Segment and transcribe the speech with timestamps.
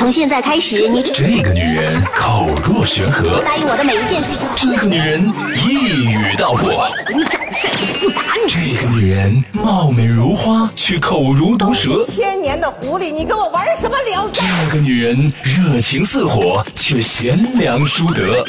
[0.00, 4.48] 从现在开始，你这个女人口若悬河，答应我的每一件事情。
[4.56, 8.50] 这个女人一语道破，你长得帅，我就不打你。
[8.50, 12.02] 这个女人貌美如花，却口如毒蛇。
[12.02, 18.42] 千年的狐狸，你跟我玩什么聊斋这个女人热情似火，却贤良淑德。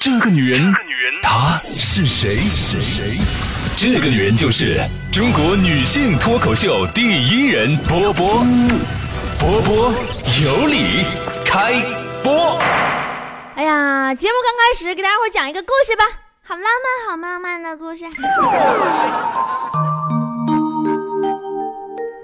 [0.00, 0.74] 这个女人，
[1.22, 2.34] 她是谁？
[2.56, 3.18] 是谁？
[3.76, 4.80] 这个女人就是
[5.12, 8.44] 中国女性脱口秀第一人波波。
[9.42, 9.92] 波波
[10.44, 11.02] 有理，
[11.44, 11.72] 开
[12.22, 12.32] 播。
[13.56, 16.04] 哎呀，节目刚开始，给大家伙讲一个故事吧，
[16.44, 18.04] 好浪漫，好浪漫的故事。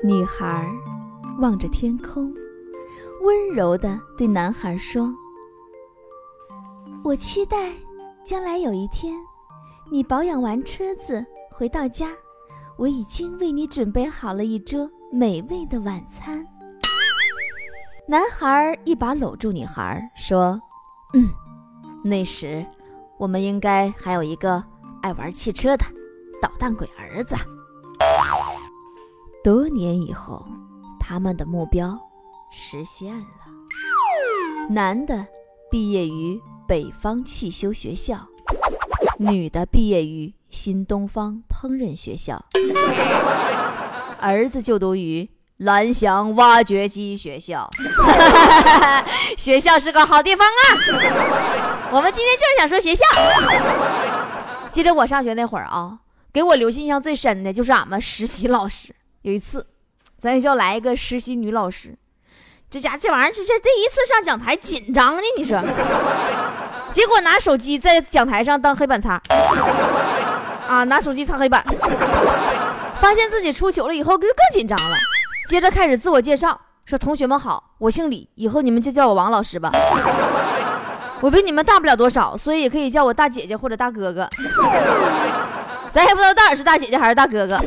[0.05, 0.65] 女孩
[1.41, 2.33] 望着天空，
[3.23, 5.13] 温柔的对男孩说
[7.03, 7.73] ：“我期待
[8.23, 9.13] 将来有一天，
[9.91, 12.11] 你保养完车子回到家，
[12.77, 16.47] 我已经为你准备好了一桌美味的晚餐。”
[18.11, 20.59] 男孩一把搂住女孩，说
[21.13, 21.29] ：“嗯，
[22.03, 22.65] 那时
[23.19, 24.65] 我们应该还有一个
[25.03, 25.85] 爱玩汽车的
[26.41, 27.37] 捣蛋鬼儿子。”
[29.45, 30.43] 多年以后，
[30.99, 31.99] 他们的目标
[32.51, 33.27] 实现了。
[34.71, 35.27] 男的
[35.71, 38.27] 毕业于北方汽修学校，
[39.19, 42.43] 女的毕业于新东方烹饪学校，
[44.19, 45.29] 儿子就读于。
[45.59, 47.69] 蓝翔挖掘机学校，
[49.37, 50.63] 学校是个好地方啊！
[51.91, 53.05] 我们今天就是想说学校。
[54.71, 55.99] 记得我上学那会儿啊，
[56.33, 58.95] 给我留印象最深的就是俺们实习老师。
[59.23, 59.67] 有一次，
[60.17, 61.93] 咱学校来一个实习女老师，
[62.71, 65.61] 这家这玩意儿这这第一次上讲台，紧张呢，你说？
[66.93, 69.21] 结果拿手机在讲台上当黑板擦，
[70.69, 71.65] 啊，拿手机擦黑板，
[73.01, 74.97] 发现自己出糗了以后，就更紧张了。
[75.49, 79.73] 接着开始自我介绍，说：“同学们好，我姓李，以后你们就叫我王老师吧。
[81.23, 84.29] 我比你们大不了多少，所以也可以叫我大姐姐或者大哥哥。
[85.91, 87.59] 咱也不知道到底是大姐姐还是大哥哥。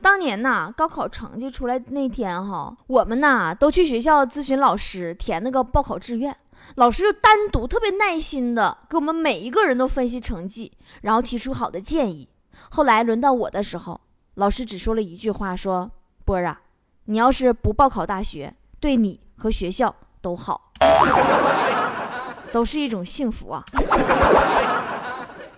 [0.00, 6.36] 当年呐，高考成绩出来那天哈，我们呐都去学校咨询老师填那个报考志愿，
[6.76, 10.70] 老师就单独特别耐心的给我们每一个人都分析成绩，
[11.00, 12.28] 然后提出好的建议。
[12.70, 14.00] 后来轮到我的时候。”
[14.38, 15.90] 老师只说了一句话：“说
[16.24, 16.60] 波儿啊，
[17.06, 20.70] 你要是不报考大学，对你和学校都好，
[22.52, 23.64] 都是一种幸福啊。”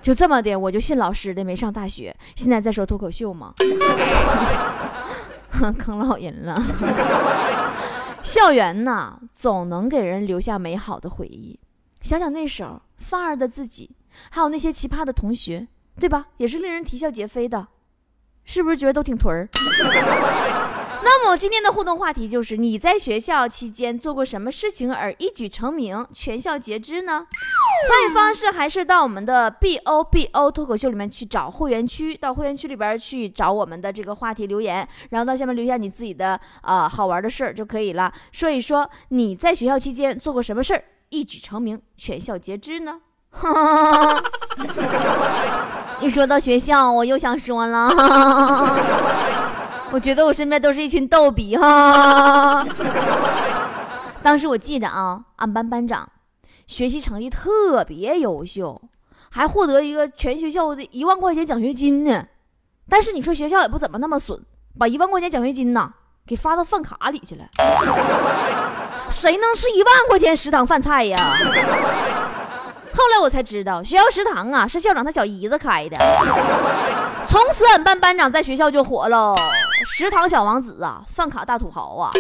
[0.01, 3.53] 就这么的，我就信老师的，没上大学，现在在说脱口秀吗？
[5.79, 6.59] 坑老人了。
[8.23, 11.61] 校园呐，总能给人留下美好的回忆。
[12.01, 13.91] 想想那时候范儿的自己，
[14.31, 15.69] 还有那些奇葩的同学，
[15.99, 16.29] 对吧？
[16.39, 17.69] 也是令人啼笑皆非的。
[18.45, 19.49] 是不是觉得都挺屯儿？
[21.03, 27.27] 那么今天的互动话题就是：你在学校期间做过什么事情而一举成名、全校皆知呢？
[27.89, 38.13] 参与方式还是到我们的 B O B O 脱口秀里面去找会员区，到会员区里边去找我们的这个话题留言，然后到下面留下你自己的呃好玩的事儿就可以了。
[38.31, 43.01] 说一说你在学校期间做过什么事儿一举成名、全校皆知呢？
[46.01, 47.89] 一说到学校，我又想说了，
[49.93, 52.67] 我觉得我身边都是一群逗比哈。
[54.23, 56.09] 当时我记得啊，俺班班长
[56.67, 58.81] 学习成绩特别优秀，
[59.31, 62.25] 还获得一个全学校的一万块钱奖学金呢。
[62.89, 64.41] 但是你说学校也不怎么那么损，
[64.79, 65.93] 把一万块钱奖学金呐
[66.27, 67.45] 给发到饭卡里去了。
[69.11, 71.17] 谁能吃一万块钱食堂饭菜呀？
[72.93, 75.97] 后来我才知道，学校食堂啊是校长他小姨子开的。
[77.27, 79.35] 从此俺班班长在学校就火喽，
[79.87, 82.11] 食堂小王子啊，饭卡大土豪啊。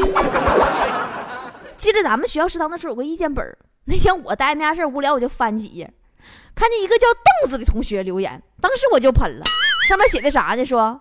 [1.76, 3.44] 记得咱们学校食堂的时候有个意见本
[3.86, 5.92] 那天我待没啥事无聊我就翻几页，
[6.54, 9.44] 看见一个叫凳子的同学留言，当时我就喷了。
[9.88, 10.64] 上面写的啥呢？
[10.64, 11.00] 说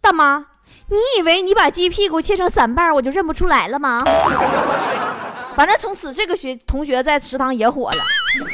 [0.00, 0.46] 大妈，
[0.88, 4.04] 你以为你把鸡屁股切成三瓣我就认不出来了吗？
[5.56, 7.98] 反正从此这个学同学在食堂也火了。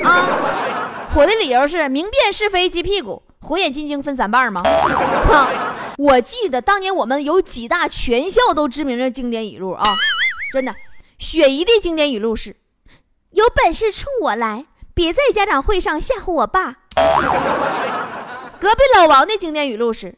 [0.04, 4.62] 啊，火的理由是明辨是非鸡屁股，火眼金睛分三瓣吗？
[5.96, 9.84] 我记得当年我们有几大全校都知名的经典语录啊，
[10.52, 10.74] 真的，
[11.18, 12.56] 雪姨的经典语录是：
[13.30, 16.78] 有本事冲我来，别在家长会上吓唬我爸。
[18.58, 20.16] 隔壁老王的经典语录是：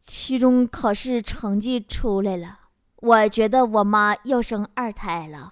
[0.00, 2.58] 期中考试成绩出来了，
[2.96, 5.50] 我觉得我妈要生二胎了。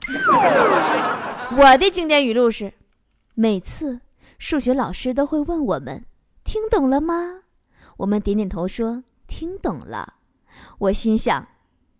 [1.58, 2.73] 我的经典语录是。
[3.38, 4.00] 每次
[4.38, 6.06] 数学老师都会问我们
[6.43, 7.43] ：“听懂了吗？”
[7.99, 10.15] 我们点点头说：“听懂了。”
[10.81, 11.47] 我心想：“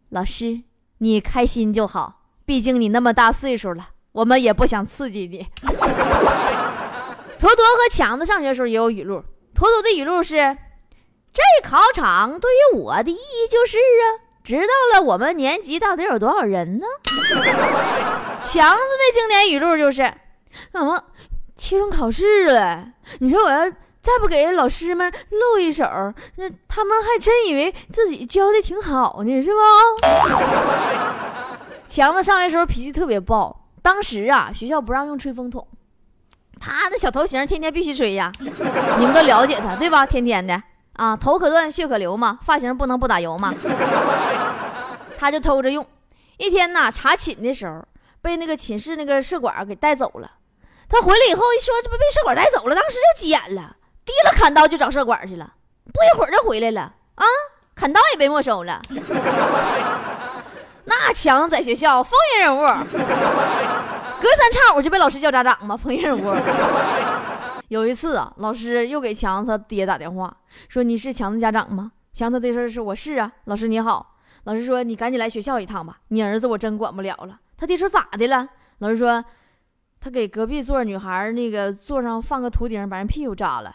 [0.09, 0.62] 老师，
[0.97, 5.47] 你开心就好，毕竟你那么大岁数了，我们也不想刺激你。
[7.38, 9.23] 坨坨和强子上学的时候也有语录，
[9.55, 10.37] 坨坨的语录是：
[11.35, 16.87] 这考场对于我的意义就是啊，知道了我们年级到底有多少人呢。
[18.43, 20.15] 强子的经典语录就是：
[20.73, 21.03] 怎么
[21.57, 22.87] 期中考试了？
[23.21, 25.85] 你说我要再不给老师们露一手，
[26.37, 29.61] 那他们还真以为自己教的挺好呢，是吧？
[31.87, 35.67] 强子上学时候脾气特别暴，当时啊学校不让用吹风筒。
[36.59, 40.07] 他那小头型天天必须吹呀，你们都了解他对吧？
[40.07, 40.63] 天天的
[40.95, 43.55] 啊，头可断血可流嘛，发型不能不打油嘛。
[45.19, 45.87] 他就偷着用。
[46.39, 47.85] 一天呐，查寝的时候
[48.21, 50.31] 被那个寝室那个舍管给带走了。
[50.88, 55.53] 他回来以后一说，这不被舍管带走了，当时就急眼了，提了砍刀就找舍管去了。
[55.87, 57.25] 不一会儿就回来了啊，
[57.75, 58.81] 砍刀也被没收了。
[60.85, 62.61] 那强在学校风云人物。
[64.19, 66.35] 隔三差五就被老师叫家长嘛，风云人物。
[67.69, 70.35] 有一次啊，老师又给强子他爹打电话，
[70.69, 78.49] 说：“你是强子家长吗？”强子对说：“是我是啊。”老师你好，老师说：“你赶紧来学校一趟吧，你儿子我真管不了了。”他爹说：“咋的了？”
[78.79, 79.25] 老师说
[80.06, 83.75] ：“他给隔壁座女孩那个座上放个图钉，把人屁股扎了。”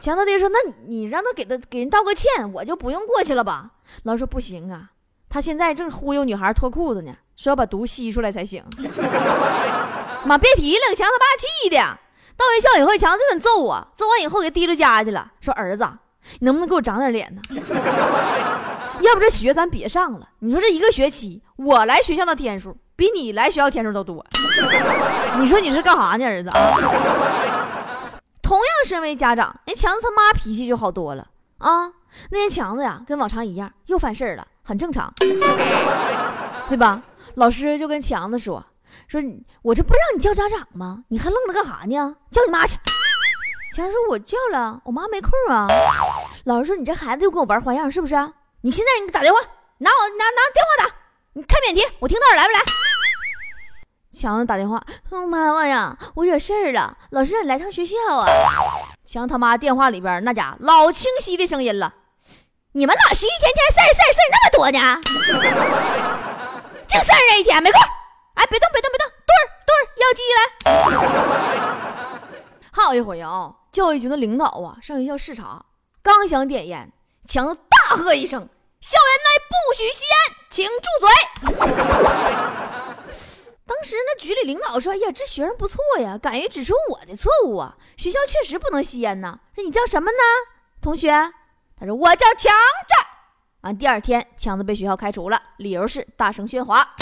[0.00, 0.58] 强子爹说：“那
[0.88, 3.70] 你让他给他给人道个歉，我就不用过去了吧？”
[4.02, 4.90] 老师说：“不行啊，
[5.28, 8.64] 他现在正忽悠女孩脱裤子呢。”说要把毒吸出来才行。
[10.24, 11.76] 妈，别提了，强他爸气的。
[12.36, 15.30] 到学校以后，强就得揍我，揍完以后给提溜家去了。
[15.40, 15.86] 说儿子，
[16.40, 17.42] 你能不能给我长点脸呢？
[19.02, 20.28] 要不这学咱别上了。
[20.40, 24.24] 你说这一个学期，我来学校的天数比你来学校天数都多。
[25.38, 26.50] 你说你是干啥呢，儿子？
[28.42, 31.26] 同样身为家长，人强子他妈脾气就好多了
[31.58, 31.90] 啊。
[32.30, 35.12] 那天强子呀，跟往常一样，又犯事了，很正常，
[36.68, 37.00] 对吧？
[37.36, 38.62] 老师就跟强子说
[39.08, 39.22] ：“说
[39.62, 41.04] 我这不让你叫家长吗？
[41.08, 42.16] 你还愣着干啥呢？
[42.30, 42.76] 叫你妈去。”
[43.74, 45.66] 强子说：“我叫了，我妈没空啊。”
[46.44, 48.14] 老师说：“你这孩子又跟我玩花样，是不是？
[48.60, 49.38] 你现在你打电话，
[49.78, 50.94] 拿我拿拿电话打，
[51.34, 52.60] 你开免提，我听到了来不来？”
[54.12, 58.26] 强子打电话：“妈妈呀，我惹事儿了，老师让你来趟学校啊。”
[59.06, 61.94] 强他妈电话里边那家老清晰的声音了
[62.72, 64.78] ：“你们老师一天天事儿事儿事儿那么多呢？”
[66.86, 67.80] 就三人一天没空，
[68.34, 70.38] 哎，别动，别动，别动，对儿对儿，要记来。
[72.70, 75.64] 还有一回啊，教育局的领导啊上学校视察，
[76.02, 76.92] 刚想点烟，
[77.24, 78.46] 强子大喝一声
[78.82, 80.14] ：“校园内不许吸烟，
[80.50, 81.06] 请住嘴！”
[83.64, 87.76] 当时那局里领导说：“哎呀，这学生不错呀，敢于指出我的错误啊！
[87.96, 89.38] 学校确实不能吸烟呐。
[89.54, 90.16] 说你叫什么呢，
[90.80, 91.10] 同学？”
[91.78, 92.94] 他说：“我叫强子。”
[93.62, 96.84] 完，第二天强子被学校开除了，理由是大声喧哗。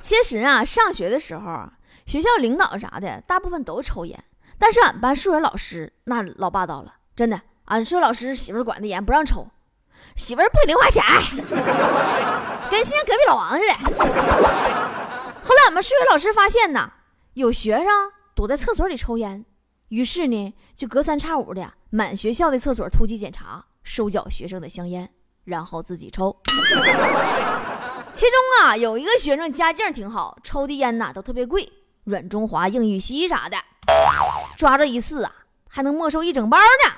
[0.00, 1.70] 其实啊，上学的时候啊，
[2.04, 4.24] 学校领导啥的大部分都抽烟，
[4.58, 9.46] 但是俺班数学老师那老霸道了，真的，俺数学老师媳妇管的严，不让抽，
[10.16, 11.04] 媳妇不给零花钱，
[12.70, 13.74] 跟现在隔壁老王似的。
[15.42, 16.90] 后来俺们数学老师发现呐，
[17.34, 17.86] 有学生
[18.34, 19.44] 躲在厕所里抽烟。
[19.88, 25.10] 于是呢，就隔三差五的满学校的厕所突击检查，收缴学生的香烟，
[25.44, 26.34] 然后自己抽。
[28.14, 31.70] 其中啊，有一个学生家境挺好，抽的烟呐都特别贵，
[32.04, 33.58] 软中华、硬玉溪啥的，
[34.56, 35.32] 抓着一次啊，
[35.68, 36.94] 还能没收一整包呢，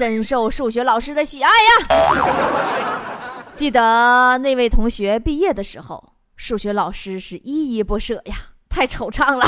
[0.00, 1.86] 深受数学老师的喜爱呀。
[3.54, 8.34] 记得那位同学毕业的时候，数学老师是依依不舍呀，
[8.70, 9.44] 太惆怅了。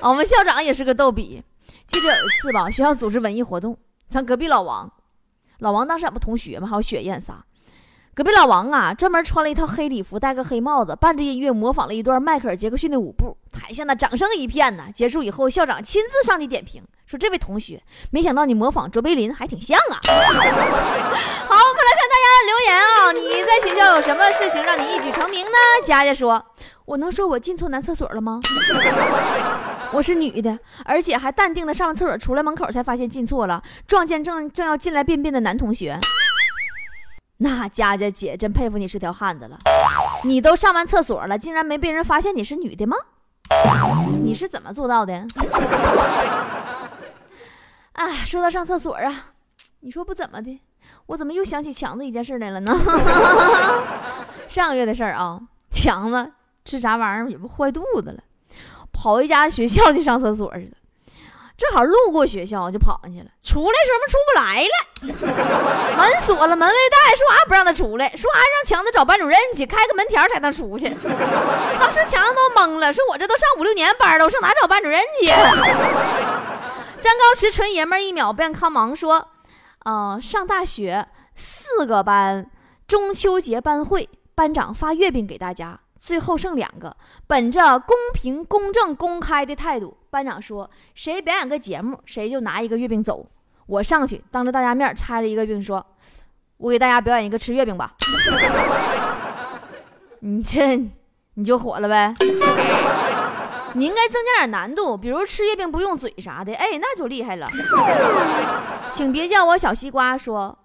[0.00, 1.42] 我们校长也是个逗比，
[1.86, 3.76] 记得有一次吧，学校组织文艺活动，
[4.08, 4.90] 咱隔壁老王，
[5.58, 7.44] 老王当时俺们同学嘛，还有雪燕仨，
[8.12, 14.86] 隔壁老王啊，专门穿了一套黑礼服，戴个黑帽子，伴着音乐模仿了一段迈克尔杰克逊的舞步，台下那掌声一片呢。
[14.92, 19.96] 结束以后，校长亲自上去点评，说这位同学，没想到你模仿卓别林还挺像啊。
[20.04, 25.52] 好，我们来看大家的留言啊，你在学校有什么事情让你一举成名呢？
[25.84, 26.44] 佳佳说，
[26.86, 28.40] 我能说我进错男厕所了吗？
[29.94, 35.98] 我是女的，而且还淡定的上完厕所，出来门口才发现进错了，撞见正正要进来便便的男同学。
[37.42, 39.56] 那佳佳姐真佩服你是条汉子了，
[40.24, 42.96] 你都上完厕所了，竟然没被人发现你是女的吗？
[44.22, 45.14] 你是怎么做到的？
[47.92, 49.32] 哎，说到上厕所啊，
[49.80, 50.60] 你说不怎么的，
[51.06, 52.78] 我怎么又想起强子一件事来了呢？
[54.46, 56.32] 上个月的事儿啊，强子
[56.64, 58.22] 吃啥玩意儿也不坏肚子了。
[58.92, 60.76] 跑一家学校去上厕所去了，
[61.60, 63.26] 正好路过学校就跑进去了。
[63.42, 70.88] 出来时候出不来了， 门锁了，门卫大爷说啥不让他出来，说啥让强子找班主任去开个门条才能出去。
[71.78, 75.26] 当时强子都懵了，说我这都上五六年班了，我上哪找班主任去？
[77.02, 79.28] 张高驰纯爷们一秒变康芒说，
[79.84, 82.50] 呃，上大学四个班，
[82.86, 85.78] 中秋节班会，班长发月饼给大家。
[86.00, 93.24] 最后剩两个，本着公平、公正、公开的态度，班长说：“谁表演个节目，谁就拿一个月饼走。”
[93.66, 95.84] 我上去当着大家面拆了一个月饼，说
[96.58, 97.94] ：“我给大家表演一个吃月饼吧。
[100.20, 100.76] ”你这
[101.34, 102.12] 你就火了呗？
[103.74, 107.46] 你应该增加点难度，比如吃月饼不用嘴啥的，哎，那就厉害了。
[108.90, 110.58] 请别叫我小西瓜，说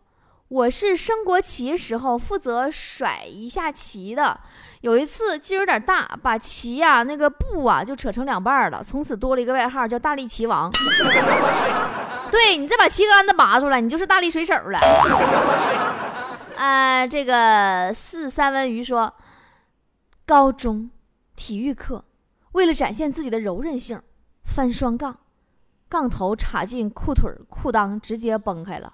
[0.47, 4.39] 我是升国旗时候负责甩一下旗的。
[4.81, 10.69] 有一次劲儿有点大，把旗呀那个布啊就扯成两半了，从此多了一个外号叫大力旗王。
[12.29, 14.79] 对你再把旗杆子拔出来，你就是大力水手了。
[16.55, 19.11] 呃，这个四三文鱼说，
[20.27, 20.91] 高中
[21.35, 22.05] 体育课
[22.51, 23.99] 为了展现自己的柔韧性，
[24.43, 25.17] 翻双杠，
[25.89, 28.93] 杠头插进裤腿裤裆直接崩开了，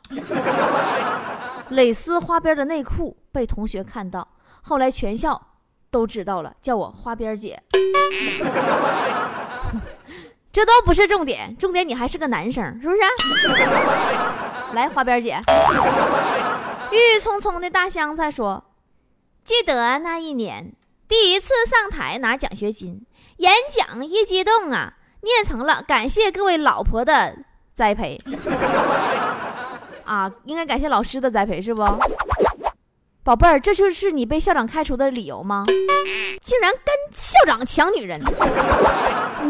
[1.71, 4.27] 蕾丝花边的内裤被同学看到，
[4.61, 5.47] 后来全校。
[5.89, 7.61] 都知道了，叫我花边姐。
[10.49, 13.01] 这都不是重点，重点你还是个男生，是不是？
[14.73, 15.37] 来，花边姐。
[16.93, 18.63] 郁郁葱葱的大香菜说
[19.43, 20.71] ：“记得那一年
[21.09, 23.05] 第一次上台拿奖学金，
[23.39, 27.39] 演讲一激动啊，念成了感谢各位老婆的
[27.75, 28.17] 栽培。
[30.11, 31.81] 啊，应该感谢老师的栽培是不？”
[33.23, 35.63] 宝贝儿，这就是你被校长开除的理由吗？
[36.41, 38.25] 竟然跟校长抢女人，你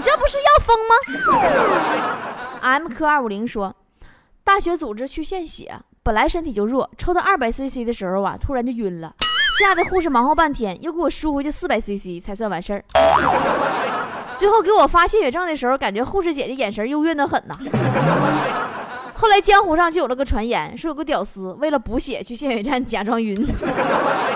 [0.01, 0.93] 这不是要疯吗
[2.61, 3.75] ？M 科二五零说，
[4.43, 9.15] 大学组织去献血，本来身体就弱，抽到二百 CC 的时候啊，突然就晕了，
[9.57, 12.85] 吓得护士忙活半天，又给我输回去四百 CC 才算完事儿。
[14.37, 17.57] 最后给我发献血证的时候，感觉护士姐姐眼神幽怨的很呐。
[19.21, 23.37] 后来江湖上就有了个传言，说有个屌丝为了补血去献血站假装晕。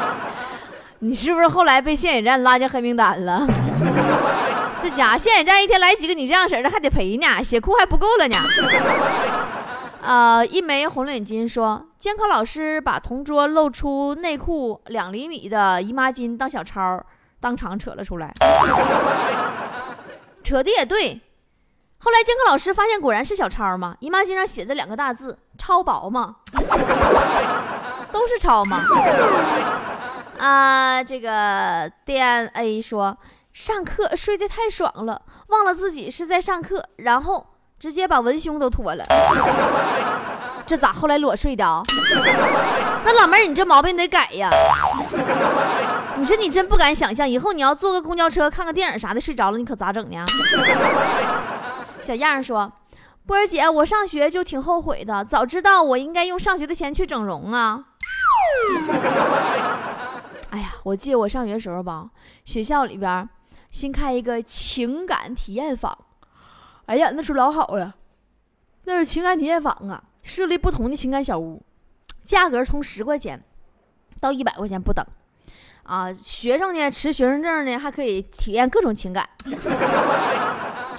[0.99, 3.47] 你是不是后来被献血站拉进黑名单了？
[4.79, 8.37] 这家献血站一天来几个你这样式的还得赔呢，血库还不够了呢。
[10.05, 17.03] 呃，一枚红领巾说，监考老师把同桌露出内裤两厘米的姨妈巾当小抄，
[17.39, 18.31] 当场扯了出来。
[20.43, 21.19] 扯的也对。
[21.99, 26.35] 后来监考老师发现果然是小抄嘛，姨妈巾上写着两个大字“超薄”嘛，
[28.11, 28.83] 都是抄嘛。
[30.37, 33.17] 啊，这个 DNA 说
[33.53, 37.47] 上课睡得太爽了，忘了自己是在上课，然后
[37.79, 39.03] 直接把文胸都脱了。
[40.67, 41.81] 这咋后来裸睡的啊？
[43.05, 44.49] 那老妹儿，你这毛病得改呀！
[46.17, 50.25] 你说你真不敢想象，以后你要坐个公交车、看个电影啥的睡着了，你可咋整呢？
[52.05, 52.71] 小样说
[53.25, 57.85] ：“波儿姐，我上学就挺后悔的，早知道我应该用上学的钱去整容啊！”
[60.51, 62.11] 哎呀，我记得我上学的时候吧，
[62.45, 63.27] 学校里边
[63.71, 65.97] 新开一个情感体验坊，
[66.85, 67.95] 哎呀，那时候老好了，
[68.83, 71.63] 那是情感体验坊啊，设立不同的情感小屋，
[72.23, 73.43] 价格从十块钱
[74.21, 75.03] 到一百块钱不等，
[75.81, 79.27] 啊，学生呢持学生证呢还可以体验各种情感。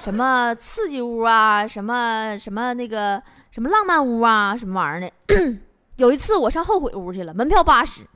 [0.07, 3.21] 什么刺激屋啊，什么什么那个
[3.51, 5.57] 什么浪漫屋啊，什么玩意儿的。
[5.97, 8.07] 有一次我上后悔屋去了，门票八十，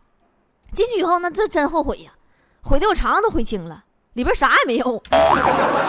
[0.73, 2.13] 进去以后那这真后悔呀，
[2.61, 3.83] 悔的我肠子都悔青了，
[4.13, 5.03] 里边啥也没有。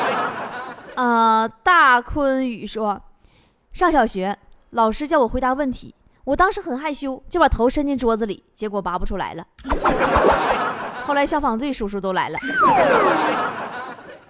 [0.97, 3.01] 呃，大坤宇说，
[3.73, 4.37] 上小学
[4.71, 5.95] 老师叫我回答问题，
[6.25, 9.47] 我当时很害羞，就把头伸进桌子里，结果拔不出来了。
[11.07, 12.39] 后来消防队叔叔都来了。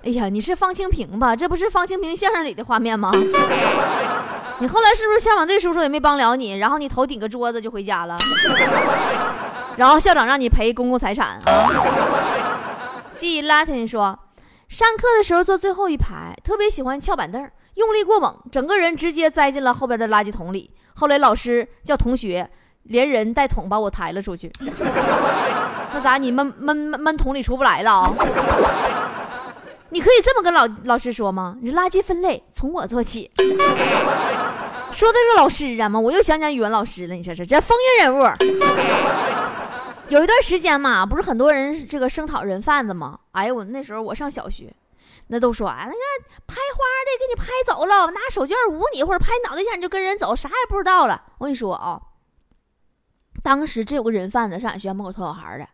[0.04, 1.34] 哎呀，你是方清平吧？
[1.36, 3.10] 这不是方清平相声里的画面吗？
[4.58, 6.58] 你后来是不是消防队叔叔也没帮了你？
[6.58, 8.16] 然后你头顶个桌子就回家了，
[9.76, 11.70] 然后校长让你赔公共财产啊
[13.14, 14.18] ？G Latin 说，
[14.68, 20.70] 上课的时候坐最后一排，特别喜欢翘板凳，用力过猛，整个人直接栽进了后边的垃圾桶里。
[20.94, 22.48] 后来老师叫同学
[22.84, 24.52] 连人带桶把我抬了出去。
[25.94, 26.18] 那咋？
[26.18, 28.14] 你闷闷闷桶里出不来了啊？
[30.02, 31.56] 可以这么跟老老师说吗？
[31.62, 33.30] 你垃圾分类从我做起。
[34.92, 35.98] 说的是老师啊吗？
[35.98, 37.14] 我又想讲语文老师了。
[37.14, 38.22] 你说说，这风云人物。
[40.08, 43.18] 有一段时间嘛，不是很多人这个声讨人贩子吗？
[43.30, 44.70] 哎呀，我那时候我上小学，
[45.28, 45.96] 那都说啊，那个
[46.46, 51.22] 拍花的给你拍走了，拿手绢捂你，或者拍脑袋下你就跟人走，啥也不知道了。
[51.38, 51.98] 我跟你说啊，
[53.42, 55.66] 当时这有个人贩子上俺学校门口偷小孩的，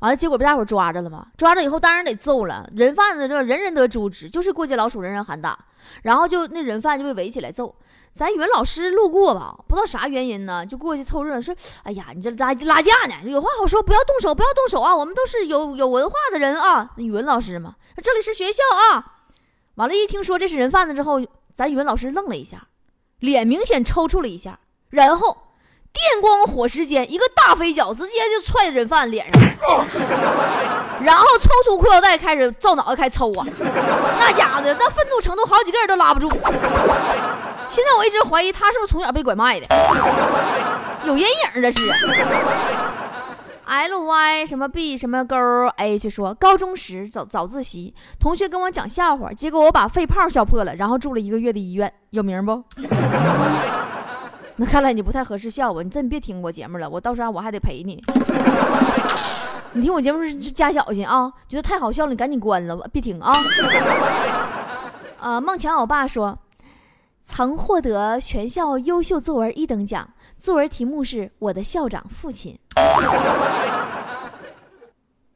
[0.00, 1.26] 完了结果被大伙抓着了嘛？
[1.36, 2.68] 抓着以后当然得揍了。
[2.74, 5.58] 人贩子这人人得诛之，就是过街老鼠，人人喊打。
[6.02, 7.74] 然后就那人贩就被围起来揍。
[8.12, 11.54] 咱语文老师路过吧，不知道啥原因呢，就过去凑热闹说
[11.84, 13.14] ：“哎呀，你这拉拉架呢？
[13.24, 14.96] 有话好说，不要动手，不要动手啊！
[14.96, 19.18] 我们都是有有文化的人啊。”语文老师嘛，这里是学校啊。
[19.76, 21.20] 完了，一听说这是人贩子之后，
[21.54, 22.68] 咱语文老师愣了一下，
[23.20, 25.36] 脸明显抽搐了一下，然后
[25.92, 29.40] 电光火石间，一个大飞脚直接就踹人贩脸上，
[31.02, 33.46] 然后抽出裤腰带开始照脑袋开抽啊，
[34.18, 36.30] 那家伙那愤怒程度，好几个人都拉不住。
[37.68, 39.66] 现在我一直怀疑他是不是从小被拐卖的，
[41.04, 41.90] 有阴影这是。
[43.66, 45.36] L Y 什么 B 什么勾
[45.76, 52.64] A 去说，高中时早早自习，同学跟我讲笑话，结果我把肺泡笑破了，然后住了一个月的医院，有名不？
[54.60, 55.82] 那看来你不太合适笑吧？
[55.82, 58.04] 你真别听我节目了，我到时候我还得陪你。
[59.72, 63.32] 你听我节目是加小心啊，觉得太好笑了，你赶紧关了吧，别听啊。
[65.18, 66.38] 呃，梦强欧巴说，
[67.24, 70.06] 曾获得全校优秀作文一等奖。
[70.38, 72.58] 作文题目是我的校长父亲，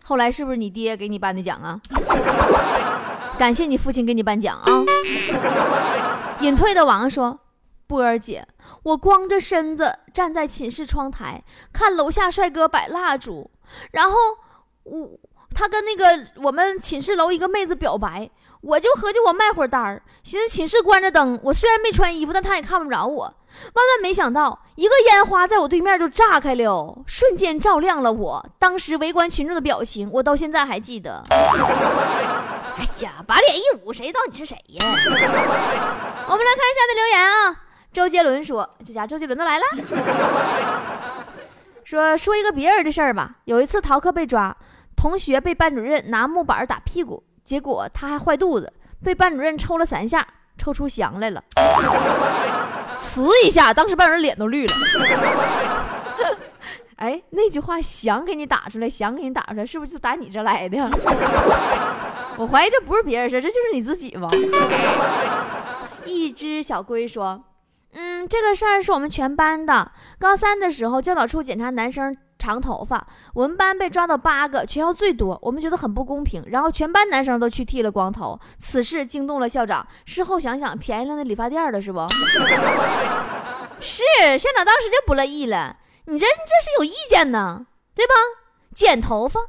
[0.05, 1.81] 后来是不是你爹给你颁的奖啊？
[3.39, 4.85] 感谢你父亲给你颁奖啊！
[6.41, 7.41] 隐退的王说
[7.87, 8.47] ：“波儿姐，
[8.83, 13.51] 我光着身子站在寝室窗台，看楼下帅哥摆蜡烛，
[13.93, 14.19] 然后
[14.85, 15.11] 我
[15.55, 18.31] 他跟那个我们寝室楼一个妹子表白。”
[18.65, 23.25] 我就合计我卖会儿单儿，寻思寝室关着灯，我虽然没穿衣服，但他也看不着我。
[23.25, 28.49] 万万没想到，一个烟花在我对面就炸开了，瞬间照亮了我。
[28.59, 31.23] 当时围观群众的表情，我到现在还记得。
[31.29, 34.81] 哎呀，把脸一捂，谁知道你是谁呀？
[34.87, 37.61] 我们来看一下的留言啊。
[37.95, 39.65] 周杰伦说：“这家周杰伦都来了。
[41.85, 43.37] ”说说一个别人的事儿吧。
[43.45, 44.55] 有一次逃课被抓，
[44.97, 47.23] 同学被班主任拿木板打屁股。
[47.45, 48.73] 结果他还坏肚子，
[49.05, 50.27] 被班主任抽了三下，
[50.59, 51.41] 抽出翔来了，
[52.99, 54.75] 呲一下，当时班主任脸都绿了。
[56.97, 60.79] 哎，那句话翔给你打出来，翔给你打出来，是不是就打你这来的？
[62.39, 64.29] 我怀疑这不是别人事这就是你自己吧。
[66.05, 67.41] 一只小龟说
[67.95, 69.93] ：“嗯，这个事儿是我们全班的。
[70.19, 76.45] 高三的时候，教导处检查男生。”长头发，我们班被抓到八个，全校最多，我们觉得很不公平。
[76.49, 79.87] 然后全班男生都去剃了光头，此事惊动了校长。
[80.05, 82.07] 事后想想，便宜了那理发店了，是不？
[83.81, 84.03] 是
[84.37, 88.13] 校长当时就不乐意了，你这这是有意见呢，对吧？
[88.75, 89.41] 剪头发，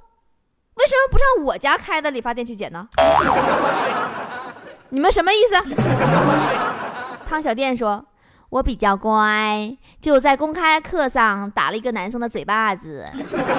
[0.76, 2.88] 为什么不上我家开的理发店去剪呢？
[4.90, 5.56] 你们什么意思？
[7.28, 8.06] 汤小店说。
[8.50, 13.06] 我比较乖，就在公开课上打了一个男生的嘴巴子，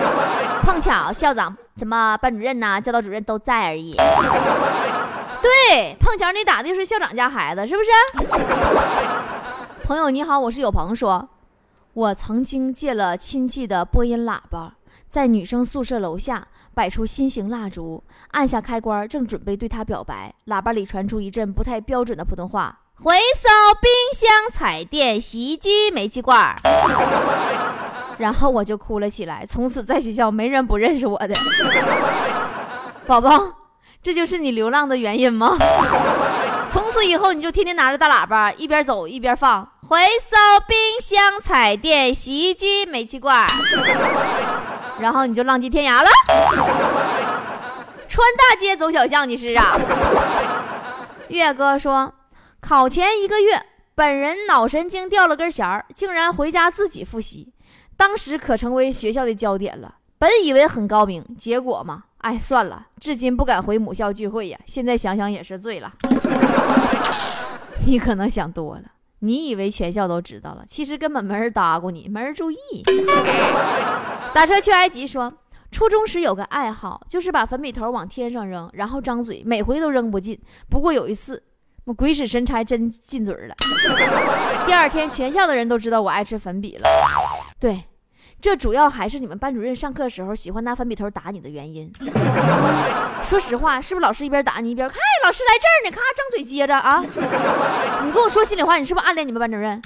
[0.62, 3.94] 碰巧校长、什么班主任呐、教导主任都在而已。
[5.42, 7.90] 对，碰巧你打的是校长家孩子，是不是？
[9.84, 11.28] 朋友你好，我是有朋说，
[11.92, 14.74] 我曾经借了亲戚的播音喇叭，
[15.08, 22.80] 在女生宿舍楼下摆出心形蜡烛，按下开关，正准备对她表白，喇叭里传出一阵不太标准的普通话。
[23.02, 23.48] 回收
[23.80, 26.56] 冰箱、彩电、洗衣机、煤气罐
[28.16, 29.44] 然后我就哭了起来。
[29.46, 31.34] 从此在学校没人不认识我的。
[33.06, 33.52] 宝宝，
[34.02, 35.56] 这就是你流浪的原因吗？
[36.66, 39.68] 从此以后你就天天拿着大喇叭，一边走一边放。
[39.86, 43.46] 回收冰箱、彩电、洗衣机、煤气罐
[44.98, 46.08] 然后你就浪迹天涯了。
[48.08, 49.78] 穿大街走小巷，你是啊？
[51.28, 52.14] 月哥说。
[52.68, 57.52] 考前一个月，本人脑神经掉了根弦儿，竟然回家自己复习。
[57.96, 59.98] 当时可成为学校的焦点了。
[60.18, 64.58] 本以为很高明，结果嘛，哎，算了，至今不敢回母校聚会呀。
[64.66, 65.92] 现在想想也是醉了。
[67.86, 68.82] 你可能想多了，
[69.20, 72.56] 你以为全校都知道了，其实根本没人搭过你，没人注意。
[74.34, 75.32] 打车去埃及说，
[75.70, 80.36] 初中时有个爱好，就是把粉笔头往天上扔，然后张嘴，每回都扔不进。
[80.68, 81.40] 不过有一次。
[81.86, 83.54] 我鬼使神差，真进嘴了。
[84.66, 86.88] 第二天，全校的人都知道我爱吃粉笔了。
[87.60, 87.84] 对，
[88.40, 91.88] 这主要还是你们班主任上课时候喜欢拿粉笔头打你的原因。
[93.22, 97.00] 说实话，是不是老师一边打你一边，嗨，老师来这儿呢，咔，张嘴接着啊？
[98.04, 99.80] 你跟我说心里话，你是不是暗恋你们班主任？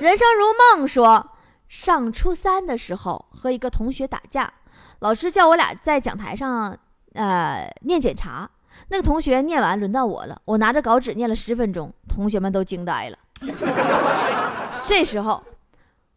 [0.00, 1.34] 人生如梦说，
[1.68, 4.52] 上初三的时候和一个同学打架，
[4.98, 6.76] 老师叫我俩在讲台上，
[7.14, 8.50] 呃，念检查。
[8.88, 10.40] 那个同学念完，轮到我了。
[10.44, 13.18] 我拿着稿纸念了十分钟，同学们都惊呆了。
[14.84, 15.42] 这时候，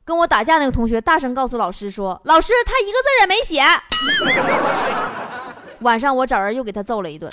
[0.05, 3.61] 跟我打架那个同学大声告诉老师说：“老师，他一个字也没写。”
[5.81, 7.31] 晚上我找人又给他揍了一顿，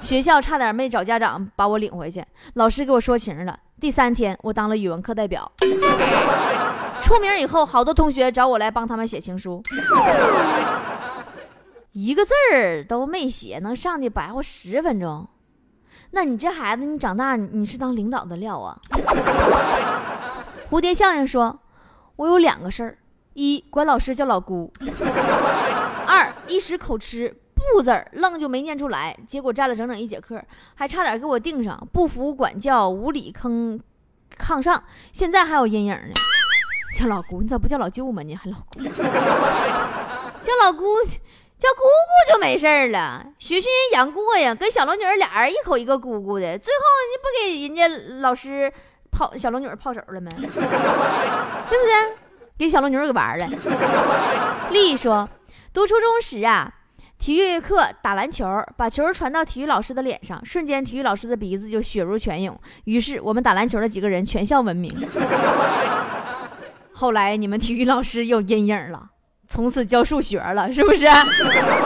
[0.00, 2.22] 学校差点没找家长把我领回去。
[2.54, 3.58] 老师给我说情了。
[3.80, 5.50] 第三天，我当了语文课代表。
[7.00, 9.62] 出名以后，好多同学找我来帮他们写情书，
[11.94, 15.28] 一个字儿都没写，能上去白活十分钟。
[16.10, 18.76] 那你这孩子，你长大你是当领导的料啊？
[20.68, 21.60] 蝴蝶效应说
[22.16, 22.98] ：“我有两个事儿：
[23.34, 24.72] 一管老师叫老姑；
[26.04, 30.42] 二一时口吃不字儿，愣就没念出来，结果站了整整一节课，
[30.74, 33.78] 还差点给我定上不服管教、无理坑
[34.36, 36.12] 炕上，现在还有阴影呢。
[36.98, 38.20] 叫老姑，你咋不叫老舅吗？
[38.24, 38.82] 你还老姑？
[40.40, 40.84] 叫老姑，
[41.58, 43.24] 叫姑姑就没事了。
[43.38, 47.88] 学学杨过呀，跟小龙女俩人一口一个姑姑的，最后你不给人家
[48.20, 48.72] 老师。”
[49.16, 50.28] 泡小龙女泡手了没？
[50.34, 52.16] 对不对？
[52.58, 53.48] 给小龙女给玩了。
[54.72, 55.28] 丽丽说，
[55.72, 56.74] 读初中时啊，
[57.16, 58.44] 体育课打篮球，
[58.76, 62.60] 把球传到体育老师的脸上，瞬间体育老师的鼻子就血如泉涌。
[62.86, 64.92] 于是我们打篮球的几个人全校闻名。
[66.92, 69.10] 后来你们体育老师有阴影了，
[69.54, 71.06] 从此教数学了，是不是？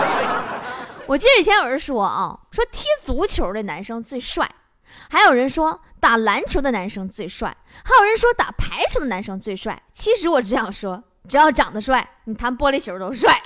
[1.07, 4.51] 我记得以前有人说啊，说踢足球的男生最帅。
[5.11, 7.55] 还有人说打篮球的男生最帅，
[7.85, 9.83] 还有人说打排球的男生最帅。
[9.93, 13.39] 其实我只想说，只要长得帅，你弹玻璃球都帅。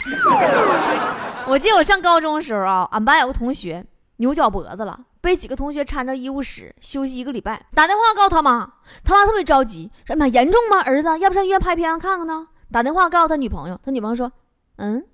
[1.48, 3.84] 我记得我上高中的时候啊，俺班有个同学
[4.18, 7.60] 扭脚脖子了，被几个同学搀着医务室休息一个礼拜。
[7.74, 10.80] 打电话告诉他妈，他妈特别着急，说：“妈，严重吗？
[10.82, 14.32] 儿子，要不上医院拍片看看呢？”打电话告诉他女朋友，他女朋友说
[14.76, 15.04] ：“嗯，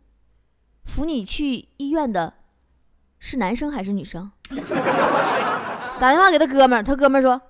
[0.85, 2.33] 扶你去医院的
[3.19, 4.31] 是男生还是女生？”
[6.01, 7.41] 打电话给他哥们儿，他哥们儿说：“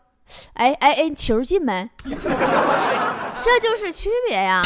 [0.55, 1.91] 哎哎哎，球进没？
[2.05, 4.63] 这就是区别呀。”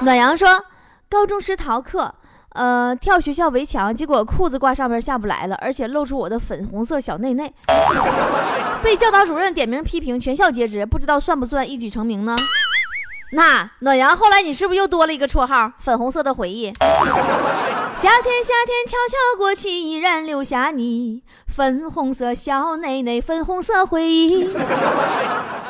[0.00, 0.64] 暖阳说
[1.10, 2.14] ：“高中时逃课，
[2.54, 7.54] 呃，跳学校围墙，结果裤子挂上面下不来了，而且露出我的粉红色小内内，
[8.82, 12.34] 被教导主任点名批评，全校皆知，不知道算不算一举成名呢？”
[13.32, 15.72] 那暖阳，后来你是不是又多了一个绰号？
[15.78, 16.72] 粉红色的回忆。
[17.96, 24.52] 夏天，夏天悄悄过去，依然留下你粉红色小内内，粉红色回忆。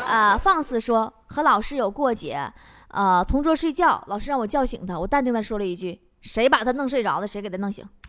[0.06, 2.50] 啊，放肆说和老师有过节，
[2.88, 7.84] 啊，同桌睡觉，老师让我叫醒他，我淡定的说了一句：“谁把他弄睡着的，谁给他弄醒。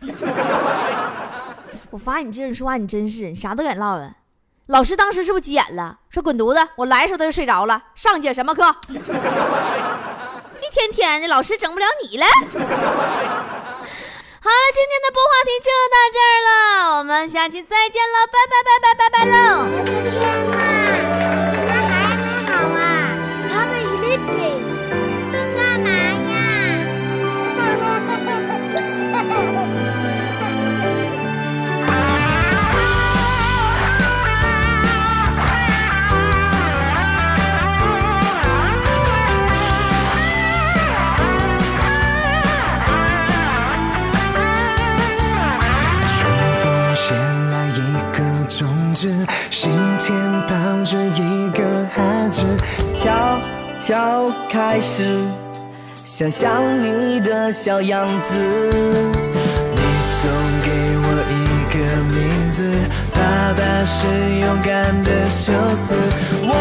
[1.90, 4.14] 我发现你这人说话你真是，你啥都敢唠啊。
[4.66, 5.98] 老师当时是不是急眼了？
[6.08, 6.68] 说滚犊子！
[6.76, 7.82] 我来的时候他就睡着了。
[7.94, 8.74] 上节什么课？
[8.88, 12.24] 一天天的，老师整不了你了。
[14.44, 19.24] 好了，今天的播话题就到这儿了，我们下期再见了，拜拜拜拜拜拜
[20.52, 20.61] 喽。
[53.84, 55.18] 悄开始
[56.04, 58.34] 想象你的小样子，
[59.74, 59.80] 你
[60.20, 60.30] 送
[60.62, 60.70] 给
[61.02, 61.34] 我一
[61.72, 62.14] 个名
[62.52, 62.62] 字，
[63.12, 63.18] 爸
[63.56, 64.06] 爸是
[64.38, 65.96] 勇敢的修辞，
[66.42, 66.54] 我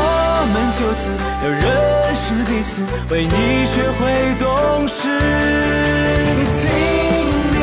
[0.51, 1.61] 们就此要认
[2.15, 2.81] 识彼此，
[3.13, 4.01] 为你学会
[4.39, 5.07] 懂事。
[6.57, 6.65] 听
[7.53, 7.55] 你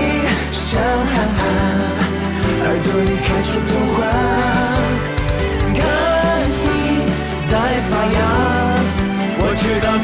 [0.52, 1.42] 笑哈哈，
[2.62, 3.98] 耳朵里开出童话，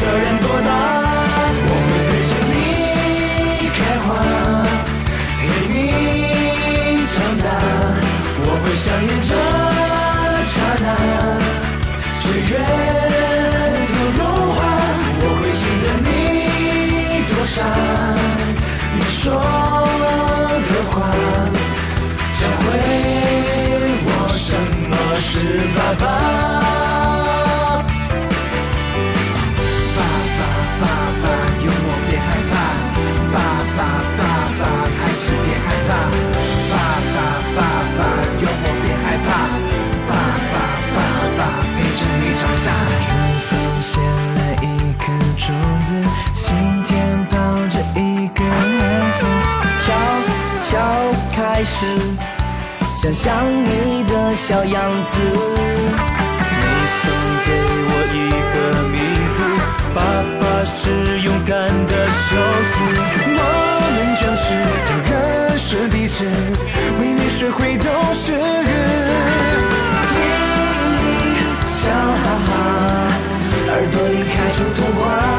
[0.00, 0.70] 责任多大，
[1.66, 2.54] 我会陪着你
[3.76, 4.06] 开花，
[5.38, 5.74] 陪你
[7.08, 7.46] 长大。
[8.44, 9.30] 我会想念这
[10.52, 10.54] 刹
[10.84, 10.86] 那，
[12.20, 12.52] 岁月
[13.88, 14.20] 都融
[14.54, 14.56] 化。
[15.20, 16.08] 我会记得你
[17.28, 17.56] 多傻，
[18.94, 19.22] 你说
[20.66, 20.94] 的话，
[22.34, 22.62] 教会
[24.06, 24.46] 我什
[24.90, 25.24] 么是
[25.76, 26.23] 爸爸。
[52.96, 56.64] 想象你的小样子你
[57.00, 57.02] 送
[57.44, 57.48] 给
[57.86, 58.16] 我一
[58.54, 58.56] 个
[58.88, 58.96] 名
[59.30, 59.36] 字
[59.94, 59.98] 爸
[60.40, 61.54] 爸是勇敢
[61.86, 62.36] 的修
[62.72, 62.74] 子
[63.36, 63.40] 我
[63.94, 64.44] 们就是
[64.88, 65.12] 要认
[65.58, 66.24] 识彼此
[66.98, 68.32] 为你学会懂事
[70.10, 70.14] 听
[70.96, 71.04] 你
[71.66, 72.50] 笑哈哈
[73.68, 75.33] 耳朵里开出童话